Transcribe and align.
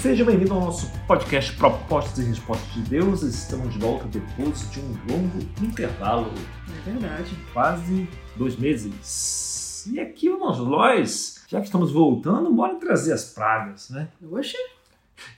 Seja 0.00 0.24
bem-vindo 0.24 0.54
ao 0.54 0.60
nosso 0.60 0.88
podcast 1.08 1.52
Propostas 1.56 2.20
e 2.20 2.28
Respostas 2.28 2.72
de 2.72 2.82
Deus. 2.82 3.22
Estamos 3.22 3.72
de 3.72 3.80
volta 3.80 4.06
depois 4.06 4.70
de 4.70 4.78
um 4.78 4.96
longo 5.10 5.40
intervalo. 5.60 6.32
É 6.68 6.80
verdade. 6.88 7.36
Quase 7.52 8.08
dois 8.36 8.56
meses. 8.56 9.84
E 9.90 9.98
aqui, 9.98 10.28
irmãos, 10.28 10.60
nós, 10.60 11.44
já 11.48 11.58
que 11.58 11.66
estamos 11.66 11.90
voltando, 11.90 12.48
bora 12.52 12.76
trazer 12.76 13.12
as 13.12 13.24
pragas, 13.24 13.90
né? 13.90 14.06
Oxe. 14.30 14.56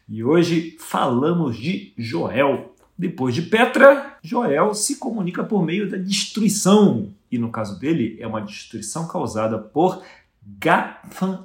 E 0.07 0.23
hoje 0.23 0.77
falamos 0.79 1.57
de 1.57 1.95
Joel. 1.97 2.75
Depois 2.99 3.35
de 3.35 3.41
Petra, 3.41 4.19
Joel 4.23 4.75
se 4.75 4.97
comunica 4.97 5.43
por 5.43 5.65
meio 5.65 5.91
da 5.91 5.97
destruição. 5.97 7.09
E 7.33 7.39
no 7.39 7.51
caso 7.51 7.81
dele, 7.81 8.19
é 8.21 8.27
uma 8.27 8.43
destruição 8.43 9.09
causada 9.09 9.59
por 9.59 10.03
gafanhotos. 10.59 11.41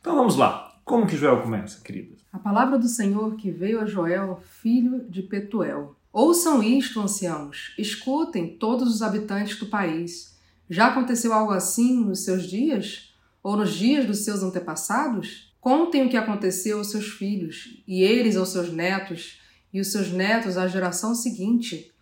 Então 0.00 0.16
vamos 0.16 0.34
lá. 0.34 0.67
Como 0.88 1.06
que 1.06 1.18
Joel 1.18 1.42
começa, 1.42 1.82
querida? 1.84 2.16
A 2.32 2.38
palavra 2.38 2.78
do 2.78 2.88
Senhor 2.88 3.36
que 3.36 3.50
veio 3.50 3.78
a 3.78 3.84
Joel, 3.84 4.40
filho 4.62 5.04
de 5.06 5.20
Petuel. 5.20 5.94
Ouçam 6.10 6.62
isto, 6.62 6.98
anciãos, 6.98 7.74
escutem 7.76 8.56
todos 8.56 8.94
os 8.94 9.02
habitantes 9.02 9.58
do 9.58 9.66
país. 9.66 10.40
Já 10.66 10.86
aconteceu 10.86 11.34
algo 11.34 11.52
assim 11.52 12.02
nos 12.02 12.24
seus 12.24 12.44
dias? 12.48 13.14
Ou 13.42 13.54
nos 13.54 13.74
dias 13.74 14.06
dos 14.06 14.24
seus 14.24 14.42
antepassados? 14.42 15.54
Contem 15.60 16.06
o 16.06 16.08
que 16.08 16.16
aconteceu 16.16 16.78
aos 16.78 16.90
seus 16.90 17.08
filhos, 17.08 17.82
e 17.86 18.02
eles 18.02 18.34
aos 18.34 18.48
seus 18.48 18.72
netos, 18.72 19.42
e 19.70 19.80
os 19.80 19.92
seus 19.92 20.10
netos 20.10 20.56
à 20.56 20.66
geração 20.66 21.14
seguinte. 21.14 21.92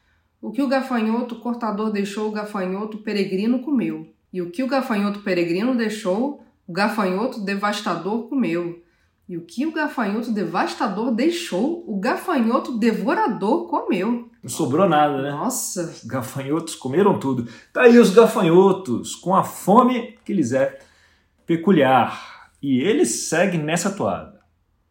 O 0.41 0.52
que 0.52 0.62
o 0.62 0.68
gafanhoto 0.68 1.41
cortador 1.41 1.91
deixou, 1.91 2.28
o 2.28 2.32
gafanhoto 2.32 2.98
peregrino 2.98 3.58
comeu. 3.58 4.14
E 4.32 4.41
o 4.41 4.48
que 4.48 4.62
o 4.62 4.68
gafanhoto 4.68 5.22
peregrino 5.22 5.74
deixou, 5.74 6.45
o 6.66 6.73
gafanhoto 6.73 7.41
devastador 7.41 8.28
comeu. 8.28 8.83
E 9.28 9.36
o 9.36 9.41
que 9.41 9.67
o 9.67 9.72
gafanhoto 9.72 10.33
devastador 10.33 11.12
deixou, 11.12 11.84
o 11.86 11.98
gafanhoto 11.98 12.78
devorador 12.78 13.67
comeu. 13.67 14.31
Não 14.41 14.50
sobrou 14.50 14.89
nada, 14.89 15.20
né? 15.20 15.31
Nossa! 15.31 15.83
Os 15.83 16.05
gafanhotos 16.05 16.77
comeram 16.77 17.19
tudo. 17.19 17.48
Tá 17.73 17.83
aí 17.83 17.98
os 17.98 18.11
gafanhotos, 18.11 19.17
com 19.17 19.34
a 19.34 19.42
fome 19.42 20.17
que 20.25 20.33
lhes 20.33 20.53
é 20.53 20.78
peculiar. 21.45 22.50
E 22.62 22.80
eles 22.80 23.28
seguem 23.28 23.62
nessa 23.62 23.91
toada. 23.91 24.41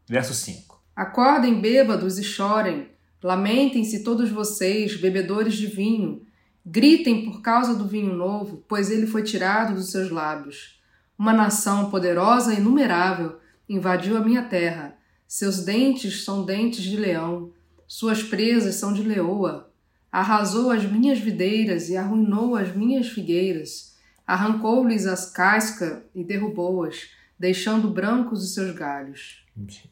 Verso 0.08 0.34
5. 0.34 0.82
Acordem 0.96 1.62
bêbados 1.62 2.20
e 2.20 2.24
chorem. 2.24 2.90
Lamentem-se 3.24 4.04
todos 4.04 4.30
vocês, 4.30 4.96
bebedores 4.98 5.56
de 5.56 5.68
vinho. 5.68 6.22
Gritem 6.66 7.26
por 7.26 7.42
causa 7.42 7.74
do 7.74 7.88
vinho 7.88 8.14
novo, 8.14 8.64
pois 8.68 8.92
ele 8.92 9.08
foi 9.08 9.24
tirado 9.24 9.76
dos 9.76 9.92
seus 9.92 10.10
lábios. 10.10 10.75
Uma 11.18 11.34
nação 11.34 11.90
poderosa 11.90 12.54
e 12.54 12.58
inumerável 12.58 13.40
invadiu 13.68 14.18
a 14.18 14.22
minha 14.22 14.44
terra. 14.44 14.98
Seus 15.28 15.64
dentes 15.64 16.24
são 16.24 16.46
dentes 16.46 16.84
de 16.84 16.98
leão, 16.98 17.52
suas 17.88 18.22
presas 18.22 18.76
são 18.76 18.94
de 18.94 19.02
leoa. 19.02 19.72
Arrasou 20.12 20.72
as 20.72 20.84
minhas 20.84 21.20
videiras 21.20 21.90
e 21.90 21.98
arruinou 21.98 22.56
as 22.56 22.76
minhas 22.76 23.08
figueiras. 23.08 23.96
Arrancou-lhes 24.26 25.06
as 25.06 25.30
cascas 25.32 26.02
e 26.14 26.24
derrubou-as, 26.24 27.10
deixando 27.40 27.90
brancos 27.90 28.44
os 28.44 28.54
seus 28.54 28.74
galhos. 28.74 29.44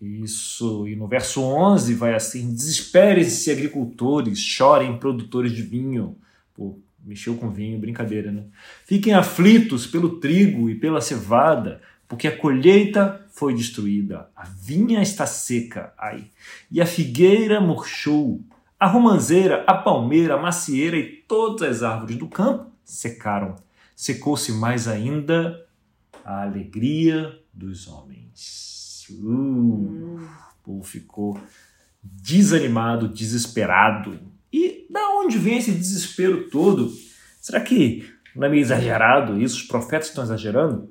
Isso, 0.01 0.88
e 0.88 0.95
no 0.95 1.07
verso 1.07 1.41
11 1.41 1.94
vai 1.94 2.13
assim: 2.16 2.53
Desesperem-se, 2.53 3.49
agricultores, 3.49 4.39
chorem, 4.39 4.97
produtores 4.97 5.53
de 5.53 5.61
vinho. 5.61 6.17
Pô, 6.53 6.77
Mexeu 7.04 7.36
com 7.36 7.50
vinho, 7.50 7.80
brincadeira, 7.80 8.32
né? 8.32 8.46
Fiquem 8.86 9.14
aflitos 9.14 9.86
pelo 9.86 10.20
trigo 10.20 10.70
e 10.70 10.76
pela 10.76 11.02
cevada, 11.02 11.82
porque 12.08 12.28
a 12.28 12.38
colheita 12.38 13.26
foi 13.30 13.54
destruída, 13.54 14.30
a 14.36 14.44
vinha 14.44 15.02
está 15.02 15.26
seca, 15.26 15.94
ai, 15.98 16.30
e 16.72 16.80
a 16.80 16.86
figueira 16.86 17.59
murchou, 17.59 18.42
a 18.80 18.86
romanzeira, 18.86 19.63
a 19.66 19.74
palmeira, 19.74 20.36
a 20.36 20.42
macieira 20.42 20.96
e 20.96 21.24
todas 21.28 21.78
as 21.78 21.84
árvores 21.84 22.18
do 22.18 22.28
campo 22.28 22.72
secaram. 22.86 23.56
Secou-se 23.96 24.52
mais 24.52 24.88
ainda 24.88 25.66
a 26.24 26.44
alegria 26.44 27.40
dos 27.53 27.88
homens. 27.88 29.08
Uh, 29.09 30.19
o 30.19 30.63
povo 30.63 30.84
ficou 30.84 31.40
desanimado, 32.03 33.08
desesperado, 33.08 34.19
onde 35.22 35.38
vem 35.38 35.57
esse 35.57 35.72
desespero 35.72 36.50
todo? 36.50 36.91
Será 37.41 37.59
que 37.62 38.09
não 38.35 38.47
é 38.47 38.50
meio 38.50 38.62
exagerado 38.62 39.40
isso? 39.41 39.57
Os 39.57 39.63
profetas 39.63 40.07
estão 40.07 40.24
exagerando? 40.24 40.90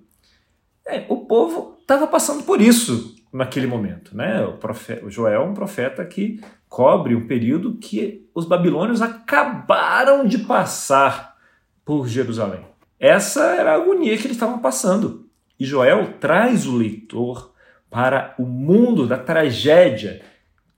É, 0.87 1.05
o 1.09 1.25
povo 1.27 1.78
estava 1.81 2.06
passando 2.06 2.43
por 2.43 2.60
isso 2.60 3.15
naquele 3.33 3.66
momento. 3.66 4.16
Né? 4.16 4.44
O, 4.44 4.55
profeta, 4.59 5.05
o 5.05 5.10
Joel 5.10 5.43
é 5.43 5.44
um 5.44 5.55
profeta 5.55 6.05
que 6.05 6.41
cobre 6.69 7.15
um 7.15 7.27
período 7.27 7.77
que 7.78 8.28
os 8.34 8.44
babilônios 8.44 9.03
acabaram 9.03 10.27
de 10.27 10.39
passar 10.39 11.37
por 11.84 12.09
Jerusalém. 12.09 12.65
Essa 12.99 13.44
era 13.56 13.72
a 13.72 13.75
agonia 13.75 14.16
que 14.16 14.25
eles 14.25 14.37
estavam 14.37 14.59
passando. 14.59 15.28
E 15.59 15.65
Joel 15.65 16.15
traz 16.19 16.66
o 16.66 16.77
leitor 16.77 17.53
para 17.91 18.34
o 18.39 18.44
mundo 18.44 19.06
da 19.06 19.19
tragédia 19.19 20.22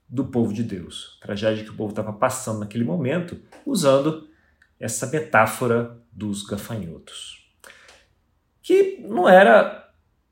do 0.07 0.25
povo 0.25 0.53
de 0.53 0.63
Deus, 0.63 1.17
tragédia 1.21 1.63
que 1.63 1.71
o 1.71 1.75
povo 1.75 1.89
estava 1.89 2.13
passando 2.13 2.59
naquele 2.59 2.83
momento, 2.83 3.39
usando 3.65 4.27
essa 4.79 5.07
metáfora 5.07 5.97
dos 6.11 6.43
gafanhotos, 6.43 7.49
que 8.61 9.03
não 9.07 9.27
era 9.27 9.89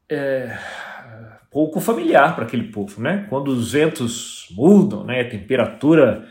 é, 0.09 0.57
pouco 1.51 1.79
familiar 1.79 2.35
para 2.35 2.45
aquele 2.45 2.71
povo, 2.71 3.01
né? 3.01 3.25
Quando 3.29 3.49
os 3.49 3.71
ventos 3.71 4.47
mudam, 4.51 5.03
né? 5.03 5.21
A 5.21 5.29
temperatura 5.29 6.27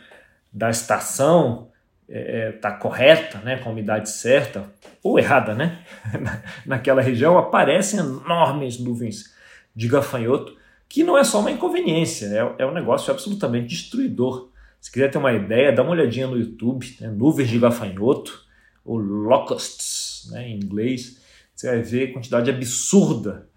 da 0.53 0.69
estação 0.69 1.71
está 2.09 2.21
é, 2.21 2.49
é 2.49 2.53
tá 2.53 2.73
correta, 2.73 3.39
né? 3.39 3.59
Com 3.59 3.71
a 3.71 3.73
umidade 3.73 4.11
certa 4.11 4.65
ou 5.03 5.19
errada, 5.19 5.55
né? 5.55 5.85
Naquela 6.67 7.01
região 7.01 7.39
aparecem 7.39 8.01
enormes 8.01 8.79
nuvens 8.79 9.33
de 9.75 9.89
gafanhoto 9.89 10.57
que 10.93 11.03
não 11.03 11.17
é 11.17 11.25
só 11.25 11.41
uma 11.41 11.51
inconveniência, 11.51 12.27
é, 12.27 12.63
é 12.65 12.67
um 12.67 12.75
negócio 12.75 13.11
absolutamente 13.11 13.69
destruidor. 13.69 14.51
Se 14.79 14.93
quiser 14.93 15.11
ter 15.11 15.17
uma 15.17 15.33
ideia, 15.33 15.73
dá 15.73 15.83
uma 15.83 15.93
olhadinha 15.93 16.27
no 16.27 16.37
YouTube, 16.37 16.87
né? 17.01 17.09
nuvens 17.09 17.49
de 17.49 17.59
gafanhoto, 17.59 18.45
ou 18.85 18.99
locusts, 18.99 20.29
né, 20.31 20.51
em 20.51 20.57
inglês, 20.57 21.19
você 21.55 21.69
vai 21.69 21.81
ver 21.81 22.11
a 22.11 22.13
quantidade 22.13 22.51
absurda 22.51 23.49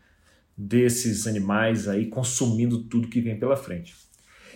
desses 0.56 1.28
animais 1.28 1.90
aí 1.90 2.06
consumindo 2.06 2.84
tudo 2.84 3.10
que 3.10 3.20
vem 3.20 3.38
pela 3.38 3.58
frente. 3.58 3.94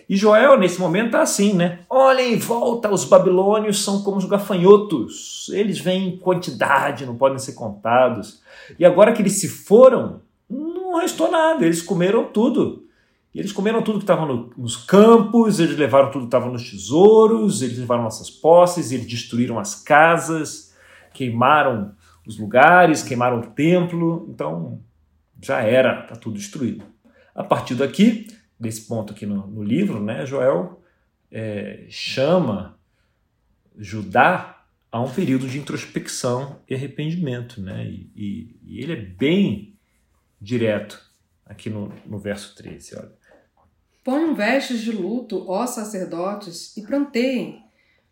E 0.08 0.16
Joel, 0.16 0.58
nesse 0.58 0.80
momento, 0.80 1.06
está 1.06 1.20
assim, 1.20 1.52
né? 1.52 1.80
Olhem 1.90 2.32
em 2.32 2.38
volta, 2.38 2.90
os 2.90 3.04
babilônios 3.04 3.84
são 3.84 4.02
como 4.02 4.16
os 4.16 4.24
gafanhotos. 4.24 5.50
Eles 5.52 5.78
vêm 5.78 6.08
em 6.08 6.16
quantidade, 6.16 7.04
não 7.04 7.18
podem 7.18 7.38
ser 7.38 7.52
contados. 7.52 8.40
E 8.78 8.86
agora 8.86 9.12
que 9.12 9.20
eles 9.20 9.38
se 9.38 9.48
foram, 9.48 10.22
não 10.90 11.00
restou 11.00 11.30
nada, 11.30 11.64
eles 11.64 11.82
comeram 11.82 12.24
tudo. 12.24 12.86
Eles 13.34 13.52
comeram 13.52 13.80
tudo 13.80 13.98
que 13.98 14.04
estava 14.04 14.26
no, 14.26 14.52
nos 14.56 14.76
campos, 14.76 15.60
eles 15.60 15.78
levaram 15.78 16.10
tudo 16.10 16.22
que 16.22 16.26
estava 16.26 16.50
nos 16.50 16.68
tesouros, 16.68 17.62
eles 17.62 17.78
levaram 17.78 18.02
nossas 18.02 18.28
posses, 18.28 18.90
eles 18.90 19.06
destruíram 19.06 19.58
as 19.58 19.76
casas, 19.76 20.74
queimaram 21.14 21.94
os 22.26 22.38
lugares, 22.38 23.04
queimaram 23.04 23.38
o 23.38 23.46
templo. 23.46 24.26
Então 24.28 24.80
já 25.40 25.60
era, 25.62 26.02
está 26.02 26.16
tudo 26.16 26.36
destruído. 26.36 26.84
A 27.32 27.44
partir 27.44 27.76
daqui, 27.76 28.26
desse 28.58 28.88
ponto 28.88 29.12
aqui 29.12 29.24
no, 29.24 29.46
no 29.46 29.62
livro, 29.62 30.02
né, 30.02 30.26
Joel 30.26 30.82
é, 31.30 31.86
chama 31.88 32.76
Judá 33.78 34.64
a 34.90 35.00
um 35.00 35.08
período 35.08 35.46
de 35.46 35.56
introspecção 35.56 36.58
e 36.68 36.74
arrependimento. 36.74 37.60
Né? 37.60 37.86
E, 37.86 38.10
e, 38.16 38.56
e 38.64 38.80
ele 38.80 38.92
é 38.92 38.96
bem 38.96 39.69
direto 40.40 41.00
aqui 41.44 41.68
no, 41.68 41.92
no 42.06 42.18
verso 42.18 42.54
13, 42.54 42.96
olha. 42.96 43.20
Ponham 44.02 44.34
vestes 44.34 44.80
de 44.80 44.92
luto, 44.92 45.44
ó 45.48 45.66
sacerdotes, 45.66 46.76
e 46.76 46.82
pranteiem. 46.82 47.62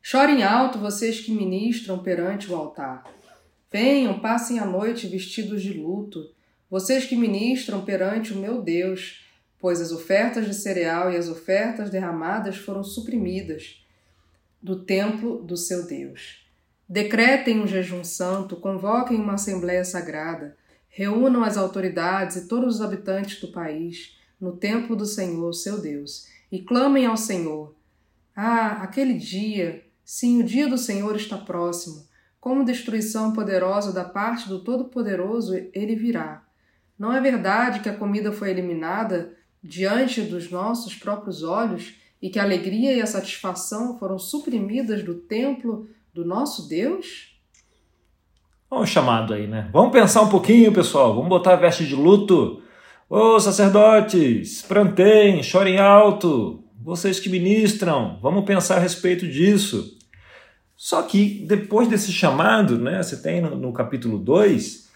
Chorem 0.02 0.42
alto 0.42 0.78
vocês 0.78 1.20
que 1.20 1.32
ministram 1.32 2.02
perante 2.02 2.50
o 2.50 2.54
altar. 2.54 3.04
Venham, 3.70 4.20
passem 4.20 4.58
a 4.58 4.66
noite 4.66 5.06
vestidos 5.06 5.62
de 5.62 5.72
luto, 5.72 6.30
vocês 6.70 7.04
que 7.04 7.16
ministram 7.16 7.84
perante 7.84 8.32
o 8.32 8.36
meu 8.36 8.60
Deus, 8.60 9.24
pois 9.58 9.80
as 9.80 9.90
ofertas 9.90 10.46
de 10.46 10.54
cereal 10.54 11.10
e 11.10 11.16
as 11.16 11.28
ofertas 11.28 11.90
derramadas 11.90 12.56
foram 12.56 12.84
suprimidas 12.84 13.84
do 14.62 14.84
templo 14.84 15.42
do 15.42 15.56
seu 15.56 15.86
Deus. 15.86 16.46
Decretem 16.88 17.60
um 17.60 17.66
jejum 17.66 18.04
santo, 18.04 18.56
convoquem 18.56 19.18
uma 19.18 19.34
assembléia 19.34 19.84
sagrada, 19.84 20.56
Reúnam 20.88 21.44
as 21.44 21.56
autoridades 21.56 22.36
e 22.36 22.48
todos 22.48 22.76
os 22.76 22.80
habitantes 22.80 23.40
do 23.40 23.48
país 23.48 24.18
no 24.40 24.56
templo 24.56 24.94
do 24.94 25.04
Senhor, 25.04 25.52
seu 25.52 25.80
Deus, 25.80 26.26
e 26.50 26.60
clamem 26.60 27.06
ao 27.06 27.16
Senhor. 27.16 27.74
Ah, 28.34 28.82
aquele 28.82 29.14
dia, 29.14 29.84
sim, 30.04 30.40
o 30.40 30.44
dia 30.44 30.68
do 30.68 30.78
Senhor 30.78 31.14
está 31.16 31.36
próximo. 31.36 32.06
Como 32.40 32.64
destruição 32.64 33.32
poderosa 33.32 33.92
da 33.92 34.04
parte 34.04 34.48
do 34.48 34.60
Todo-Poderoso, 34.60 35.54
ele 35.72 35.96
virá. 35.96 36.44
Não 36.98 37.12
é 37.12 37.20
verdade 37.20 37.80
que 37.80 37.88
a 37.88 37.96
comida 37.96 38.32
foi 38.32 38.50
eliminada 38.50 39.36
diante 39.62 40.22
dos 40.22 40.50
nossos 40.50 40.94
próprios 40.94 41.42
olhos 41.42 41.96
e 42.22 42.30
que 42.30 42.38
a 42.38 42.42
alegria 42.42 42.92
e 42.92 43.02
a 43.02 43.06
satisfação 43.06 43.98
foram 43.98 44.18
suprimidas 44.18 45.02
do 45.02 45.14
templo 45.14 45.88
do 46.12 46.24
nosso 46.24 46.68
Deus? 46.68 47.37
Olha 48.70 48.82
o 48.82 48.86
chamado 48.86 49.32
aí, 49.32 49.46
né? 49.46 49.70
Vamos 49.72 49.92
pensar 49.92 50.20
um 50.20 50.28
pouquinho, 50.28 50.70
pessoal. 50.70 51.14
Vamos 51.14 51.30
botar 51.30 51.54
a 51.54 51.56
veste 51.56 51.86
de 51.86 51.94
luto. 51.94 52.62
Ô 53.08 53.40
sacerdotes, 53.40 54.60
prantem, 54.60 55.42
chorem 55.42 55.78
alto. 55.78 56.62
Vocês 56.78 57.18
que 57.18 57.30
ministram, 57.30 58.18
vamos 58.20 58.44
pensar 58.44 58.76
a 58.76 58.80
respeito 58.80 59.26
disso. 59.26 59.96
Só 60.76 61.00
que 61.02 61.46
depois 61.48 61.88
desse 61.88 62.12
chamado, 62.12 62.78
né, 62.78 63.02
você 63.02 63.22
tem 63.22 63.40
no, 63.40 63.56
no 63.56 63.72
capítulo 63.72 64.18
2, 64.18 64.90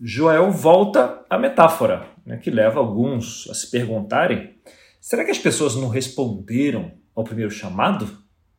Joel 0.00 0.52
volta 0.52 1.24
à 1.28 1.36
metáfora, 1.36 2.06
né, 2.24 2.36
que 2.36 2.50
leva 2.50 2.78
alguns 2.78 3.48
a 3.50 3.54
se 3.54 3.68
perguntarem: 3.68 4.54
será 5.00 5.24
que 5.24 5.32
as 5.32 5.38
pessoas 5.38 5.74
não 5.74 5.88
responderam 5.88 6.92
ao 7.12 7.24
primeiro 7.24 7.50
chamado? 7.50 8.08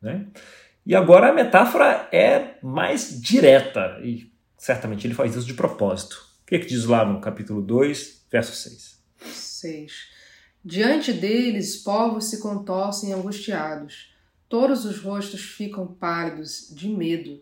Né? 0.00 0.26
E 0.84 0.94
agora 0.94 1.30
a 1.30 1.34
metáfora 1.34 2.06
é 2.12 2.56
mais 2.62 3.18
direta, 3.18 3.98
e 4.04 4.30
certamente 4.58 5.06
ele 5.06 5.14
faz 5.14 5.34
isso 5.34 5.46
de 5.46 5.54
propósito. 5.54 6.26
O 6.42 6.46
que, 6.46 6.56
é 6.56 6.58
que 6.58 6.66
diz 6.66 6.84
lá 6.84 7.04
no 7.04 7.20
capítulo 7.20 7.62
2, 7.62 8.26
verso 8.30 8.54
6? 8.54 8.98
6. 9.22 9.92
Diante 10.64 11.12
deles, 11.12 11.76
povos 11.76 12.24
se 12.26 12.40
contorcem 12.40 13.12
angustiados, 13.12 14.12
todos 14.48 14.84
os 14.84 14.98
rostos 15.00 15.40
ficam 15.40 15.86
pálidos 15.86 16.68
de 16.74 16.88
medo. 16.88 17.40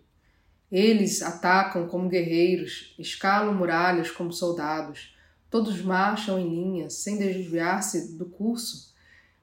Eles 0.70 1.22
atacam 1.22 1.88
como 1.88 2.08
guerreiros, 2.08 2.94
escalam 2.98 3.54
muralhas 3.54 4.10
como 4.10 4.32
soldados, 4.32 5.16
todos 5.48 5.80
marcham 5.80 6.38
em 6.38 6.48
linha, 6.48 6.90
sem 6.90 7.16
desviar-se 7.16 8.16
do 8.16 8.26
curso. 8.26 8.94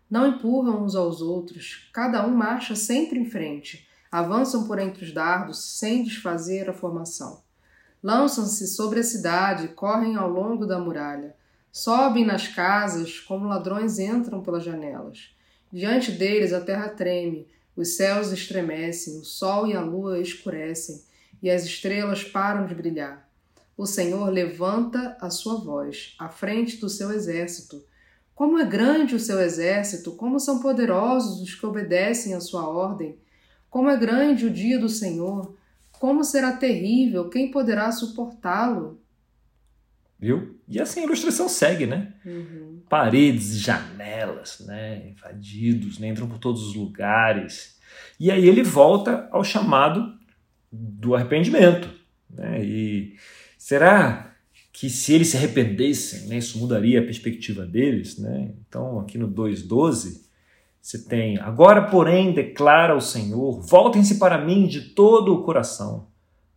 Não 0.09 0.27
empurram 0.27 0.83
uns 0.83 0.95
aos 0.95 1.21
outros, 1.21 1.89
cada 1.91 2.27
um 2.27 2.35
marcha 2.35 2.75
sempre 2.75 3.17
em 3.17 3.29
frente, 3.29 3.87
avançam 4.11 4.67
por 4.67 4.77
entre 4.77 5.05
os 5.05 5.13
dardos 5.13 5.77
sem 5.79 6.03
desfazer 6.03 6.69
a 6.69 6.73
formação. 6.73 7.41
Lançam-se 8.03 8.67
sobre 8.67 8.99
a 8.99 9.03
cidade, 9.03 9.69
correm 9.69 10.17
ao 10.17 10.29
longo 10.29 10.65
da 10.65 10.77
muralha, 10.77 11.33
sobem 11.71 12.25
nas 12.25 12.49
casas 12.49 13.17
como 13.17 13.47
ladrões 13.47 13.97
entram 13.97 14.43
pelas 14.43 14.65
janelas. 14.65 15.33
Diante 15.71 16.11
deles 16.11 16.51
a 16.51 16.59
terra 16.59 16.89
treme, 16.89 17.47
os 17.77 17.95
céus 17.95 18.33
estremecem, 18.33 19.19
o 19.19 19.23
sol 19.23 19.65
e 19.67 19.73
a 19.73 19.79
lua 19.79 20.19
escurecem 20.19 21.01
e 21.41 21.49
as 21.49 21.63
estrelas 21.63 22.23
param 22.25 22.67
de 22.67 22.75
brilhar. 22.75 23.27
O 23.75 23.85
Senhor 23.85 24.29
levanta 24.29 25.17
a 25.19 25.29
sua 25.29 25.55
voz 25.55 26.13
à 26.19 26.29
frente 26.29 26.77
do 26.77 26.89
seu 26.89 27.11
exército. 27.11 27.83
Como 28.35 28.59
é 28.59 28.65
grande 28.65 29.15
o 29.15 29.19
seu 29.19 29.39
exército, 29.39 30.11
como 30.11 30.39
são 30.39 30.59
poderosos 30.59 31.41
os 31.41 31.55
que 31.55 31.65
obedecem 31.65 32.33
à 32.33 32.41
sua 32.41 32.67
ordem. 32.67 33.17
Como 33.69 33.89
é 33.89 33.97
grande 33.97 34.45
o 34.45 34.51
dia 34.51 34.77
do 34.77 34.89
Senhor, 34.89 35.55
como 36.03 36.21
será 36.25 36.51
terrível, 36.51 37.29
quem 37.29 37.49
poderá 37.49 37.89
suportá-lo? 37.89 39.01
Viu? 40.19 40.59
E 40.67 40.77
assim 40.77 40.99
a 40.99 41.03
ilustração 41.05 41.47
segue, 41.47 41.85
né? 41.85 42.13
Uhum. 42.25 42.81
Paredes, 42.89 43.57
janelas, 43.57 44.65
né? 44.67 45.11
Invadidos, 45.11 45.99
né? 45.99 46.09
entram 46.09 46.27
por 46.27 46.39
todos 46.39 46.61
os 46.61 46.75
lugares. 46.75 47.79
E 48.19 48.29
aí 48.29 48.45
ele 48.45 48.63
volta 48.63 49.29
ao 49.31 49.45
chamado 49.45 50.13
do 50.69 51.15
arrependimento. 51.15 51.89
Né? 52.29 52.65
E 52.65 53.15
será 53.57 54.35
que 54.73 54.89
se 54.89 55.13
eles 55.13 55.29
se 55.29 55.37
arrependessem, 55.37 56.27
né, 56.27 56.37
isso 56.37 56.57
mudaria 56.57 56.99
a 56.99 57.05
perspectiva 57.05 57.65
deles? 57.65 58.17
Né? 58.17 58.51
Então, 58.67 58.99
aqui 58.99 59.17
no 59.17 59.29
2,12, 59.29 60.25
você 60.83 61.01
tem: 61.01 61.39
Agora, 61.39 61.83
porém, 61.83 62.33
declara 62.33 62.93
o 62.93 62.99
Senhor, 62.99 63.61
voltem-se 63.61 64.19
para 64.19 64.37
mim 64.37 64.67
de 64.67 64.81
todo 64.89 65.33
o 65.33 65.43
coração, 65.43 66.07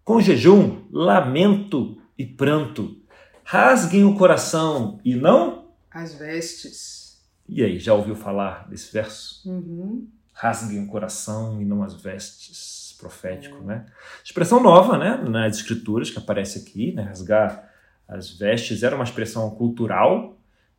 com 0.04 0.20
jejum, 0.20 0.82
lamento 0.90 1.96
e 2.18 2.26
pranto. 2.26 2.96
Rasguem 3.44 4.02
o 4.02 4.16
coração 4.16 4.98
e 5.04 5.14
não 5.14 5.68
as 5.88 6.14
vestes. 6.14 7.24
E 7.48 7.62
aí, 7.62 7.78
já 7.78 7.94
ouviu 7.94 8.16
falar 8.16 8.68
desse 8.68 8.92
verso? 8.92 9.48
Uhum. 9.48 10.08
Rasguem 10.32 10.82
o 10.82 10.88
coração 10.88 11.62
e 11.62 11.64
não 11.64 11.84
as 11.84 11.94
vestes 11.94 12.96
profético, 12.98 13.62
né? 13.62 13.86
Expressão 14.24 14.60
nova, 14.60 14.98
né, 14.98 15.16
nas 15.16 15.58
escrituras 15.58 16.10
que 16.10 16.18
aparece 16.18 16.58
aqui, 16.58 16.92
né, 16.92 17.02
rasgar 17.02 17.70
as 18.08 18.30
vestes 18.30 18.82
era 18.82 18.94
uma 18.94 19.04
expressão 19.04 19.50
cultural 19.50 20.36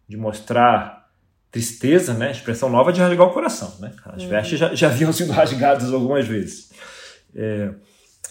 de 0.07 0.17
mostrar 0.17 0.96
tristeza, 1.51 2.13
né? 2.13 2.31
Expressão 2.31 2.69
nova 2.69 2.91
de 2.91 2.99
rasgar 2.99 3.27
o 3.27 3.33
coração, 3.33 3.73
né? 3.79 3.93
As 4.05 4.23
uhum. 4.23 4.29
vestes 4.29 4.59
já, 4.59 4.75
já 4.75 4.87
haviam 4.87 5.11
sido 5.13 5.31
rasgadas 5.33 5.91
algumas 5.93 6.27
vezes. 6.27 6.71
É, 7.35 7.73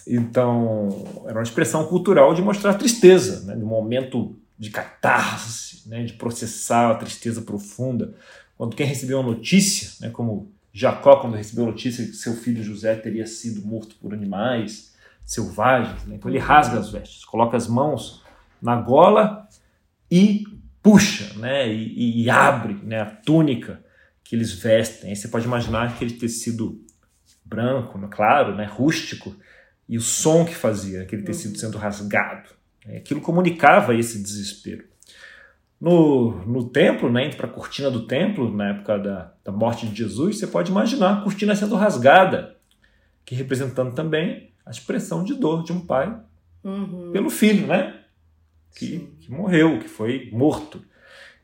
então, 0.05 1.05
era 1.25 1.33
uma 1.33 1.43
expressão 1.43 1.85
cultural 1.87 2.33
de 2.33 2.41
mostrar 2.41 2.73
tristeza, 2.75 3.45
né? 3.45 3.55
De 3.55 3.63
um 3.63 3.67
momento 3.67 4.37
de 4.57 4.69
catarse, 4.69 5.87
né? 5.87 6.03
De 6.03 6.13
processar 6.13 6.91
a 6.91 6.95
tristeza 6.95 7.41
profunda. 7.41 8.13
Quando 8.57 8.75
quem 8.75 8.85
recebeu 8.85 9.19
a 9.19 9.23
notícia, 9.23 9.91
né? 10.01 10.11
Como 10.11 10.51
Jacó, 10.73 11.17
quando 11.17 11.35
recebeu 11.35 11.63
a 11.63 11.67
notícia 11.67 12.05
que 12.05 12.13
seu 12.13 12.35
filho 12.35 12.63
José 12.63 12.95
teria 12.95 13.25
sido 13.25 13.65
morto 13.65 13.95
por 13.95 14.13
animais 14.13 14.95
selvagens, 15.25 16.05
né? 16.05 16.15
então 16.15 16.31
ele 16.31 16.39
rasga 16.39 16.79
as 16.79 16.89
vestes, 16.89 17.25
coloca 17.25 17.57
as 17.57 17.67
mãos 17.67 18.23
na 18.61 18.77
gola 18.77 19.45
e 20.09 20.45
puxa, 20.87 21.33
né? 21.35 21.67
e, 21.67 22.23
e 22.23 22.29
abre 22.29 22.79
né? 22.81 23.01
a 23.01 23.05
túnica 23.05 23.83
que 24.23 24.33
eles 24.33 24.53
vestem. 24.53 25.09
Aí 25.09 25.17
você 25.17 25.27
pode 25.27 25.45
imaginar 25.45 25.83
aquele 25.83 26.13
tecido 26.13 26.81
branco, 27.43 27.99
claro, 28.07 28.55
né? 28.55 28.63
rústico, 28.63 29.35
e 29.89 29.97
o 29.97 30.01
som 30.01 30.45
que 30.45 30.55
fazia 30.55 31.01
aquele 31.01 31.23
tecido 31.23 31.55
uhum. 31.55 31.59
sendo 31.59 31.77
rasgado. 31.77 32.51
Aquilo 32.95 33.19
comunicava 33.19 33.93
esse 33.93 34.17
desespero. 34.17 34.85
No, 35.79 36.45
no 36.45 36.69
templo, 36.69 37.11
né, 37.11 37.27
indo 37.27 37.35
para 37.35 37.47
a 37.47 37.51
cortina 37.51 37.91
do 37.91 38.07
templo, 38.07 38.55
na 38.55 38.69
época 38.69 38.97
da, 38.97 39.33
da 39.43 39.51
morte 39.51 39.85
de 39.87 39.95
Jesus, 39.95 40.39
você 40.39 40.47
pode 40.47 40.71
imaginar 40.71 41.17
a 41.17 41.21
cortina 41.21 41.53
sendo 41.53 41.75
rasgada, 41.75 42.55
que 43.25 43.35
representando 43.35 43.93
também 43.93 44.51
a 44.65 44.71
expressão 44.71 45.25
de 45.25 45.33
dor 45.33 45.65
de 45.65 45.73
um 45.73 45.81
pai 45.81 46.17
uhum. 46.63 47.11
pelo 47.11 47.29
filho, 47.29 47.67
né? 47.67 47.96
Que, 48.75 48.99
que, 49.19 49.31
morreu, 49.31 49.79
que 49.79 49.87
foi 49.87 50.29
morto. 50.31 50.83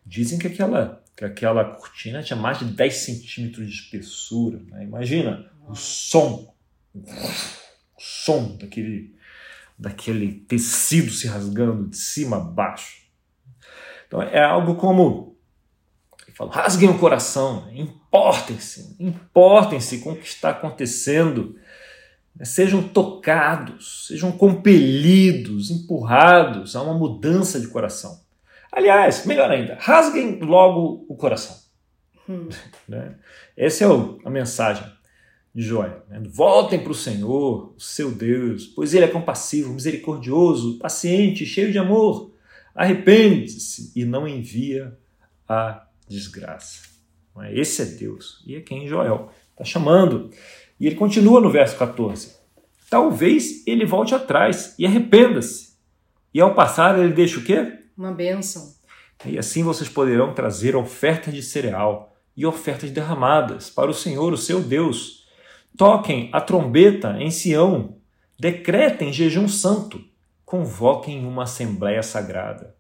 Dizem 0.06 0.38
que 0.38 0.48
aquela, 0.48 1.04
que 1.16 1.26
aquela 1.26 1.66
cortina 1.66 2.22
tinha 2.22 2.38
mais 2.38 2.60
de 2.60 2.66
10 2.66 2.94
centímetros 2.94 3.68
de 3.68 3.74
espessura. 3.74 4.60
Né? 4.68 4.84
Imagina 4.84 5.52
o 5.68 5.76
som, 5.76 6.54
o 6.94 8.00
som 8.00 8.58
daquele, 8.58 9.16
daquele 9.78 10.34
tecido 10.42 11.12
se 11.12 11.28
rasgando 11.28 11.90
de 11.90 11.98
cima 11.98 12.38
a 12.38 12.40
baixo. 12.40 13.04
Então 14.08 14.22
é 14.22 14.44
algo 14.44 14.76
como, 14.76 15.36
fala, 16.36 16.52
rasguem 16.52 16.90
o 16.90 17.00
coração, 17.00 17.68
importem-se, 17.74 18.96
importem-se 19.00 20.00
com 20.00 20.12
o 20.12 20.16
que 20.16 20.28
está 20.28 20.52
acontecendo? 20.52 21.58
Sejam 22.42 22.82
tocados, 22.82 24.08
sejam 24.08 24.32
compelidos, 24.32 25.70
empurrados 25.70 26.76
a 26.76 26.82
uma 26.82 26.94
mudança 26.94 27.60
de 27.60 27.68
coração. 27.68 28.22
Aliás, 28.72 29.26
melhor 29.26 29.52
ainda, 29.52 29.78
rasguem 29.80 30.40
logo 30.40 31.06
o 31.08 31.16
coração. 31.16 31.58
Hum. 32.28 32.48
Né? 32.88 33.16
Essa 33.56 33.86
é 33.86 33.88
a 34.26 34.30
mensagem 34.30 34.86
de 35.54 35.62
Joel. 35.62 36.04
Né? 36.10 36.22
Voltem 36.26 36.80
para 36.80 36.92
o 36.92 36.96
Senhor, 36.96 37.74
o 37.78 37.80
seu 37.80 38.12
Deus, 38.12 38.66
pois 38.66 38.94
Ele 38.94 39.06
é 39.06 39.08
compassivo, 39.08 39.74
misericordioso, 39.74 40.80
paciente, 40.80 41.46
cheio 41.46 41.72
de 41.72 41.78
amor 41.78 42.34
Arrepende-se 42.76 43.92
e 43.96 44.04
não 44.04 44.28
envia 44.28 44.98
a 45.48 45.86
desgraça. 46.08 46.82
É? 47.42 47.60
Esse 47.60 47.82
é 47.82 47.86
Deus. 47.86 48.44
E 48.46 48.56
é 48.56 48.62
quem 48.62 48.88
Joel 48.88 49.32
está 49.52 49.64
chamando. 49.64 50.32
E 50.84 50.88
ele 50.88 50.98
continua 50.98 51.40
no 51.40 51.50
verso 51.50 51.78
14. 51.78 52.36
Talvez 52.90 53.66
ele 53.66 53.86
volte 53.86 54.14
atrás 54.14 54.76
e 54.78 54.86
arrependa-se. 54.86 55.78
E 56.34 56.42
ao 56.42 56.54
passar, 56.54 57.00
ele 57.00 57.14
deixa 57.14 57.40
o 57.40 57.44
quê? 57.46 57.80
Uma 57.98 58.12
bênção. 58.12 58.74
E 59.26 59.40
assim 59.40 59.64
vocês 59.64 59.88
poderão 59.88 60.34
trazer 60.34 60.76
ofertas 60.76 61.34
de 61.34 61.42
cereal 61.42 62.14
e 62.36 62.46
ofertas 62.46 62.92
derramadas 62.92 63.70
para 63.70 63.90
o 63.90 63.94
Senhor, 63.94 64.34
o 64.34 64.38
seu 64.38 64.62
Deus. 64.62 65.26
Toquem 65.78 66.30
a 66.34 66.42
trombeta 66.42 67.16
em 67.18 67.32
Sião, 67.32 67.96
decretem 68.38 69.14
jejum 69.14 69.48
santo 69.48 70.04
convoquem 70.44 71.26
uma 71.26 71.44
assembleia 71.44 72.04
sagrada. 72.04 72.76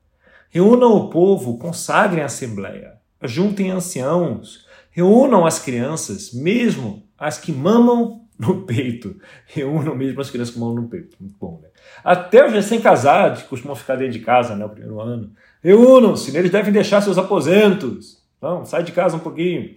Reúnam 0.49 0.91
o 0.93 1.09
povo, 1.09 1.57
consagrem 1.57 2.21
a 2.21 2.25
assembleia. 2.25 2.95
Juntem 3.23 3.71
anciãos, 3.71 4.67
reúnam 4.93 5.45
as 5.45 5.59
crianças, 5.59 6.31
mesmo 6.31 7.03
as 7.17 7.37
que 7.37 7.51
mamam 7.51 8.21
no 8.39 8.61
peito. 8.65 9.19
Reúnam 9.47 9.95
mesmo 9.95 10.21
as 10.21 10.29
crianças 10.29 10.53
que 10.53 10.59
mamam 10.59 10.75
no 10.75 10.87
peito. 10.87 11.17
Muito 11.19 11.35
bom, 11.39 11.59
né? 11.61 11.69
Até 12.03 12.45
os 12.45 12.53
recém-casados, 12.53 13.41
que 13.41 13.49
costumam 13.49 13.75
ficar 13.75 13.95
dentro 13.95 14.13
de 14.13 14.19
casa, 14.19 14.55
né, 14.55 14.65
o 14.65 14.69
primeiro 14.69 15.01
ano. 15.01 15.31
Reúnam-se, 15.61 16.35
eles 16.35 16.51
devem 16.51 16.71
deixar 16.71 17.01
seus 17.01 17.17
aposentos. 17.17 18.23
Não, 18.41 18.65
sai 18.65 18.83
de 18.83 18.91
casa 18.91 19.17
um 19.17 19.19
pouquinho. 19.19 19.75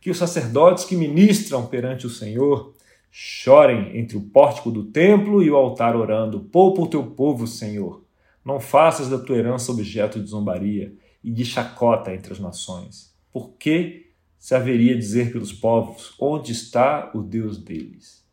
Que 0.00 0.10
os 0.10 0.18
sacerdotes 0.18 0.84
que 0.84 0.96
ministram 0.96 1.66
perante 1.66 2.06
o 2.06 2.10
Senhor 2.10 2.74
chorem 3.10 3.98
entre 3.98 4.16
o 4.16 4.20
pórtico 4.20 4.70
do 4.70 4.84
templo 4.84 5.42
e 5.42 5.50
o 5.50 5.56
altar 5.56 5.96
orando: 5.96 6.40
Poupa 6.40 6.82
o 6.82 6.86
teu 6.86 7.02
povo, 7.02 7.46
Senhor. 7.46 8.04
Não 8.44 8.60
faças 8.60 9.08
da 9.08 9.18
tua 9.18 9.36
herança 9.36 9.72
objeto 9.72 10.20
de 10.20 10.28
zombaria 10.28 10.92
e 11.24 11.32
de 11.32 11.44
chacota 11.44 12.14
entre 12.14 12.32
as 12.32 12.38
nações. 12.38 13.12
Por 13.32 13.56
que 13.58 14.05
se 14.38 14.54
haveria 14.54 14.96
dizer 14.96 15.32
pelos 15.32 15.52
povos: 15.52 16.14
Onde 16.18 16.52
está 16.52 17.10
o 17.14 17.22
Deus 17.22 17.58
deles? 17.58 18.24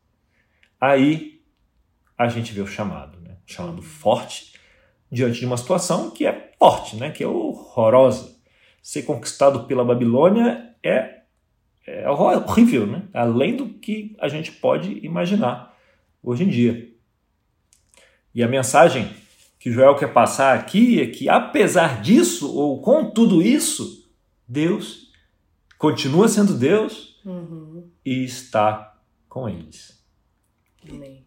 Aí 0.80 1.42
a 2.18 2.28
gente 2.28 2.54
vê 2.54 2.62
o 2.62 2.68
chamado, 2.68 3.20
né? 3.22 3.38
O 3.48 3.52
chamado 3.52 3.82
forte 3.82 4.54
diante 5.12 5.40
de 5.40 5.46
uma 5.46 5.58
situação 5.58 6.12
que 6.12 6.26
é 6.26 6.52
forte, 6.60 6.96
né? 6.96 7.12
Que 7.12 7.24
é 7.24 7.28
horrorosa. 7.28 8.34
Ser 8.82 9.04
conquistado 9.04 9.66
pela 9.66 9.86
Babilônia 9.86 10.76
é, 10.84 11.22
é 11.88 12.10
horrível, 12.10 12.86
né? 12.86 13.04
Além 13.14 13.56
do 13.56 13.70
que 13.70 14.16
a 14.20 14.28
gente 14.28 14.52
pode 14.52 15.06
imaginar 15.06 15.78
hoje 16.22 16.44
em 16.44 16.50
dia. 16.50 16.92
E 18.36 18.44
a 18.44 18.48
mensagem 18.48 19.10
que 19.60 19.72
Joel 19.72 19.96
quer 19.96 20.12
passar 20.12 20.58
aqui 20.58 21.02
é 21.02 21.08
que, 21.08 21.30
apesar 21.30 22.02
disso, 22.02 22.54
ou 22.54 22.82
com 22.82 23.10
tudo 23.12 23.42
isso, 23.42 24.12
Deus 24.46 25.13
continua 25.84 26.30
sendo 26.30 26.54
Deus 26.58 27.20
Uhum. 27.26 27.90
e 28.06 28.24
está 28.24 28.98
com 29.28 29.50
eles. 29.50 30.02
Amém. 30.90 31.26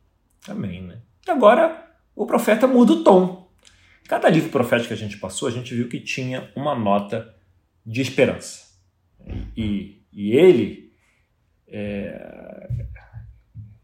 Amém, 0.49 0.81
né? 0.83 1.03
E 1.27 1.31
agora 1.31 1.87
o 2.15 2.25
profeta 2.25 2.67
muda 2.67 2.93
o 2.95 3.05
tom. 3.05 3.51
Cada 4.09 4.31
livro 4.31 4.49
profético 4.49 4.89
que 4.89 4.95
a 4.95 4.97
gente 4.97 5.19
passou, 5.19 5.47
a 5.47 5.51
gente 5.51 5.75
viu 5.75 5.91
que 5.91 6.01
tinha 6.01 6.51
uma 6.57 6.75
nota 6.75 7.35
de 7.85 8.01
esperança. 8.01 8.65
E, 9.55 10.03
e 10.11 10.31
ele, 10.33 10.91
é, 11.69 12.69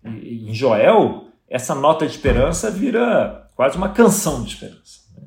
em 0.05 0.55
Joel, 0.55 1.29
essa 1.49 1.75
nota 1.75 2.07
de 2.07 2.13
esperança 2.13 2.71
vira 2.71 3.51
quase 3.55 3.77
uma 3.77 3.91
canção 3.91 4.43
de 4.43 4.55
esperança. 4.55 5.01
né? 5.15 5.27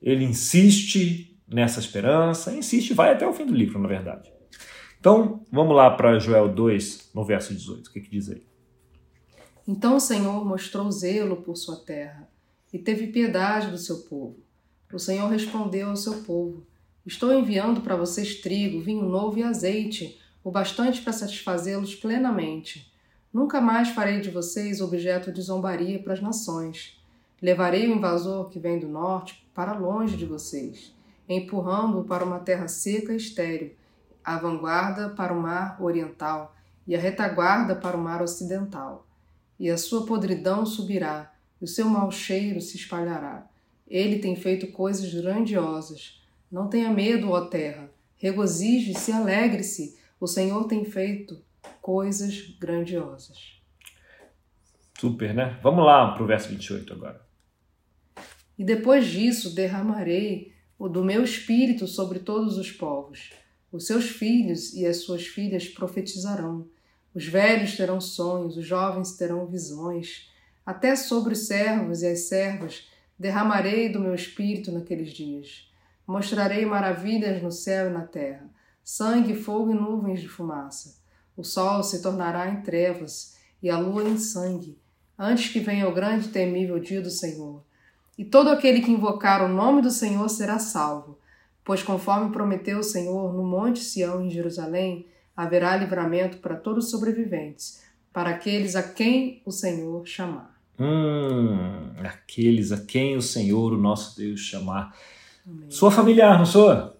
Ele 0.00 0.24
insiste 0.24 1.36
nessa 1.48 1.80
esperança, 1.80 2.52
insiste 2.54 2.90
e 2.90 2.94
vai 2.94 3.12
até 3.12 3.26
o 3.26 3.32
fim 3.32 3.44
do 3.46 3.54
livro, 3.54 3.80
na 3.80 3.88
verdade. 3.88 4.30
Então, 5.00 5.40
vamos 5.50 5.74
lá 5.74 5.90
para 5.90 6.18
Joel 6.18 6.52
2, 6.52 7.10
no 7.14 7.24
verso 7.24 7.54
18. 7.54 7.86
O 7.86 7.92
que, 7.92 8.00
que 8.00 8.10
diz 8.10 8.28
aí? 8.28 8.42
Então 9.66 9.96
o 9.96 10.00
Senhor 10.00 10.44
mostrou 10.44 10.90
zelo 10.90 11.36
por 11.36 11.56
sua 11.56 11.76
terra 11.76 12.28
e 12.70 12.78
teve 12.78 13.06
piedade 13.06 13.70
do 13.70 13.78
seu 13.78 14.00
povo. 14.00 14.36
O 14.92 14.98
Senhor 14.98 15.26
respondeu 15.28 15.88
ao 15.88 15.96
seu 15.96 16.22
povo: 16.22 16.66
Estou 17.06 17.32
enviando 17.32 17.80
para 17.80 17.96
vocês 17.96 18.40
trigo, 18.42 18.80
vinho 18.80 19.08
novo 19.08 19.38
e 19.38 19.42
azeite, 19.42 20.20
o 20.44 20.50
bastante 20.50 21.00
para 21.00 21.12
satisfazê-los 21.12 21.94
plenamente. 21.94 22.92
Nunca 23.32 23.60
mais 23.60 23.90
farei 23.90 24.20
de 24.20 24.28
vocês 24.28 24.80
objeto 24.80 25.32
de 25.32 25.40
zombaria 25.40 26.02
para 26.02 26.12
as 26.12 26.20
nações. 26.20 27.00
Levarei 27.40 27.88
o 27.88 27.96
invasor 27.96 28.50
que 28.50 28.58
vem 28.58 28.78
do 28.78 28.88
norte 28.88 29.46
para 29.54 29.78
longe 29.78 30.16
de 30.16 30.26
vocês, 30.26 30.94
empurrando-o 31.26 32.04
para 32.04 32.24
uma 32.24 32.40
terra 32.40 32.68
seca 32.68 33.12
e 33.14 33.16
estéril, 33.16 33.72
a 34.24 34.38
vanguarda 34.38 35.10
para 35.10 35.32
o 35.32 35.40
mar 35.40 35.82
oriental 35.82 36.54
e 36.86 36.96
a 36.96 36.98
retaguarda 36.98 37.74
para 37.74 37.96
o 37.96 38.00
mar 38.00 38.22
ocidental 38.22 39.06
e 39.60 39.68
a 39.68 39.76
sua 39.76 40.06
podridão 40.06 40.64
subirá, 40.64 41.34
e 41.60 41.64
o 41.66 41.68
seu 41.68 41.86
mau 41.86 42.10
cheiro 42.10 42.62
se 42.62 42.78
espalhará. 42.78 43.46
Ele 43.86 44.18
tem 44.18 44.34
feito 44.34 44.68
coisas 44.68 45.12
grandiosas. 45.12 46.18
Não 46.50 46.66
tenha 46.66 46.90
medo, 46.90 47.30
ó 47.30 47.42
terra. 47.42 47.90
Regozije-se, 48.16 49.12
alegre-se. 49.12 49.98
O 50.18 50.26
Senhor 50.26 50.64
tem 50.64 50.86
feito 50.86 51.42
coisas 51.82 52.56
grandiosas. 52.58 53.60
Super, 54.98 55.34
né? 55.34 55.58
Vamos 55.62 55.84
lá 55.84 56.14
para 56.14 56.22
o 56.22 56.26
verso 56.26 56.48
28 56.48 56.94
agora. 56.94 57.20
E 58.58 58.64
depois 58.64 59.06
disso 59.06 59.54
derramarei 59.54 60.54
o 60.78 60.88
do 60.88 61.04
meu 61.04 61.22
espírito 61.22 61.86
sobre 61.86 62.20
todos 62.20 62.56
os 62.56 62.70
povos. 62.70 63.30
Os 63.72 63.86
seus 63.86 64.08
filhos 64.08 64.74
e 64.74 64.84
as 64.84 64.98
suas 64.98 65.26
filhas 65.26 65.68
profetizarão. 65.68 66.66
Os 67.14 67.26
velhos 67.26 67.76
terão 67.76 68.00
sonhos, 68.00 68.56
os 68.56 68.66
jovens 68.66 69.16
terão 69.16 69.46
visões. 69.46 70.28
Até 70.66 70.96
sobre 70.96 71.32
os 71.32 71.46
servos 71.46 72.02
e 72.02 72.06
as 72.06 72.20
servas 72.20 72.88
derramarei 73.18 73.88
do 73.88 74.00
meu 74.00 74.14
espírito 74.14 74.72
naqueles 74.72 75.12
dias. 75.12 75.70
Mostrarei 76.06 76.64
maravilhas 76.66 77.42
no 77.42 77.52
céu 77.52 77.88
e 77.88 77.92
na 77.92 78.04
terra, 78.04 78.50
sangue, 78.82 79.34
fogo 79.34 79.70
e 79.70 79.74
nuvens 79.74 80.20
de 80.20 80.28
fumaça. 80.28 80.98
O 81.36 81.44
sol 81.44 81.82
se 81.82 82.02
tornará 82.02 82.48
em 82.48 82.62
trevas 82.62 83.36
e 83.62 83.70
a 83.70 83.78
lua 83.78 84.02
em 84.02 84.18
sangue, 84.18 84.78
antes 85.18 85.52
que 85.52 85.60
venha 85.60 85.88
o 85.88 85.94
grande 85.94 86.26
e 86.26 86.32
temível 86.32 86.80
dia 86.80 87.00
do 87.00 87.10
Senhor. 87.10 87.62
E 88.18 88.24
todo 88.24 88.50
aquele 88.50 88.80
que 88.80 88.90
invocar 88.90 89.44
o 89.44 89.48
nome 89.48 89.82
do 89.82 89.90
Senhor 89.90 90.28
será 90.28 90.58
salvo, 90.58 91.18
pois 91.64 91.82
conforme 91.82 92.32
prometeu 92.32 92.78
o 92.78 92.84
Senhor 92.84 93.32
no 93.32 93.44
monte 93.44 93.80
Sião 93.80 94.24
em 94.24 94.30
Jerusalém, 94.30 95.06
haverá 95.36 95.76
livramento 95.76 96.38
para 96.38 96.56
todos 96.56 96.86
os 96.86 96.90
sobreviventes, 96.90 97.82
para 98.12 98.30
aqueles 98.30 98.76
a 98.76 98.82
quem 98.82 99.42
o 99.44 99.50
Senhor 99.50 100.06
chamar. 100.06 100.60
Hum, 100.78 101.92
aqueles 101.98 102.72
a 102.72 102.80
quem 102.80 103.16
o 103.16 103.22
Senhor, 103.22 103.72
o 103.72 103.78
nosso 103.78 104.16
Deus, 104.16 104.40
chamar. 104.40 104.96
Amém. 105.46 105.70
Sua 105.70 105.90
familiar, 105.90 106.38
não 106.38 106.46
sou? 106.46 106.96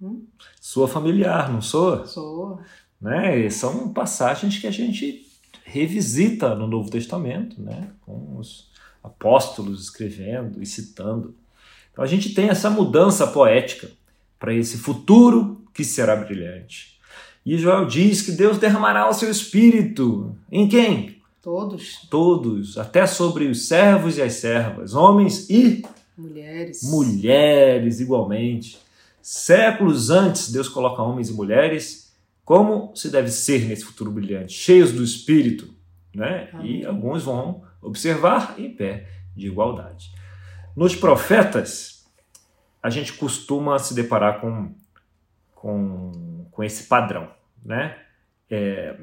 Hum? 0.00 0.26
Sua 0.60 0.88
familiar, 0.88 1.52
não 1.52 1.60
sou? 1.60 2.06
Sou. 2.06 2.60
Né? 3.00 3.48
São 3.50 3.92
passagens 3.92 4.58
que 4.58 4.66
a 4.66 4.70
gente 4.70 5.26
revisita 5.64 6.54
no 6.54 6.66
Novo 6.66 6.90
Testamento, 6.90 7.60
né? 7.60 7.90
com 8.00 8.36
os 8.36 8.70
apóstolos 9.02 9.82
escrevendo 9.82 10.62
e 10.62 10.66
citando. 10.66 11.34
Então 11.98 12.04
a 12.04 12.08
gente 12.08 12.32
tem 12.32 12.48
essa 12.48 12.70
mudança 12.70 13.26
poética 13.26 13.90
para 14.38 14.54
esse 14.54 14.78
futuro 14.78 15.60
que 15.74 15.82
será 15.82 16.14
brilhante. 16.14 16.96
E 17.44 17.58
Joel 17.58 17.86
diz 17.86 18.22
que 18.22 18.30
Deus 18.30 18.56
derramará 18.56 19.10
o 19.10 19.12
seu 19.12 19.28
espírito 19.28 20.32
em 20.48 20.68
quem? 20.68 21.20
Todos, 21.42 22.06
Todos, 22.08 22.78
até 22.78 23.04
sobre 23.04 23.46
os 23.46 23.66
servos 23.66 24.16
e 24.16 24.22
as 24.22 24.34
servas, 24.34 24.94
homens 24.94 25.50
e 25.50 25.84
mulheres. 26.16 26.84
mulheres 26.84 27.98
igualmente. 27.98 28.78
Séculos 29.20 30.08
antes, 30.08 30.52
Deus 30.52 30.68
coloca 30.68 31.02
homens 31.02 31.30
e 31.30 31.32
mulheres 31.32 32.12
como 32.44 32.94
se 32.94 33.10
deve 33.10 33.28
ser 33.28 33.66
nesse 33.66 33.84
futuro 33.84 34.12
brilhante, 34.12 34.52
cheios 34.52 34.92
do 34.92 35.02
Espírito, 35.02 35.68
né? 36.14 36.48
Amém. 36.52 36.82
E 36.82 36.86
alguns 36.86 37.24
vão 37.24 37.64
observar 37.82 38.54
em 38.56 38.70
pé 38.70 39.08
de 39.34 39.48
igualdade. 39.48 40.16
Nos 40.76 40.94
profetas, 40.94 42.06
a 42.82 42.90
gente 42.90 43.12
costuma 43.14 43.78
se 43.78 43.94
deparar 43.94 44.40
com, 44.40 44.74
com, 45.54 46.46
com 46.50 46.64
esse 46.64 46.84
padrão, 46.84 47.28
né? 47.64 47.96
É, 48.50 48.96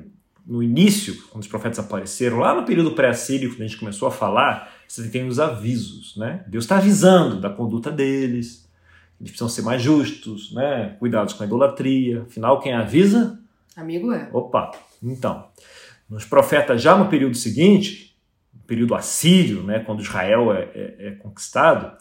no 0.45 0.62
início, 0.62 1.15
quando 1.29 1.41
os 1.41 1.50
profetas 1.50 1.79
apareceram, 1.79 2.38
lá 2.38 2.53
no 2.53 2.65
período 2.65 2.91
pré-assírio, 2.91 3.50
quando 3.50 3.62
a 3.62 3.67
gente 3.67 3.79
começou 3.79 4.07
a 4.07 4.12
falar, 4.12 4.72
você 4.88 5.10
tem 5.10 5.27
os 5.27 5.39
avisos, 5.39 6.15
né? 6.15 6.43
Deus 6.48 6.65
está 6.65 6.77
avisando 6.77 7.41
da 7.41 7.50
conduta 7.50 7.91
deles, 7.91 8.69
eles 9.19 9.31
precisam 9.31 9.50
ser 9.50 9.63
mais 9.63 9.81
justos, 9.81 10.53
né? 10.53 10.95
Cuidados 11.00 11.34
com 11.34 11.43
a 11.43 11.45
idolatria. 11.45 12.24
Afinal, 12.24 12.60
quem 12.60 12.74
avisa? 12.74 13.39
Amigo 13.75 14.12
é. 14.12 14.29
Opa! 14.31 14.72
Então, 15.01 15.48
nos 16.10 16.25
profetas 16.25 16.81
já 16.81 16.95
no 16.95 17.07
período 17.07 17.36
seguinte, 17.36 18.04
período 18.67 18.95
assírio, 18.95 19.63
né? 19.63 19.79
Quando 19.79 20.01
Israel 20.01 20.53
é, 20.53 20.69
é- 20.74 20.95
é 21.07 21.12
conquistado, 21.12 21.91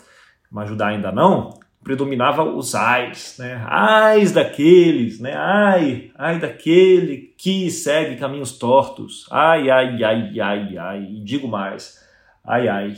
mas 0.50 0.68
Judá 0.68 0.88
ainda 0.88 1.10
não, 1.12 1.58
predominava 1.82 2.42
os 2.42 2.74
ais, 2.74 3.36
né? 3.38 3.62
Ais 3.66 4.32
daqueles, 4.32 5.20
né? 5.20 5.34
Ai, 5.36 6.10
ai 6.16 6.38
daquele 6.38 7.34
que 7.36 7.70
segue 7.70 8.16
caminhos 8.16 8.52
tortos. 8.58 9.26
Ai, 9.30 9.70
ai, 9.70 10.02
ai, 10.02 10.40
ai, 10.40 10.78
ai. 10.78 11.02
E 11.02 11.22
digo 11.22 11.46
mais, 11.46 12.00
ai, 12.44 12.68
ai. 12.68 12.96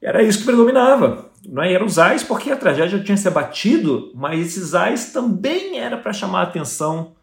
Era 0.00 0.22
isso 0.22 0.38
que 0.38 0.44
predominava. 0.44 1.28
Não 1.44 1.62
é? 1.62 1.72
Eram 1.72 1.86
os 1.86 1.98
ais 1.98 2.22
porque 2.22 2.50
a 2.50 2.56
tragédia 2.56 3.00
tinha 3.00 3.16
se 3.16 3.26
abatido, 3.26 4.12
mas 4.14 4.38
esses 4.40 4.74
ais 4.74 5.12
também 5.12 5.78
era 5.78 5.96
para 5.96 6.12
chamar 6.12 6.40
a 6.40 6.44
atenção 6.44 7.14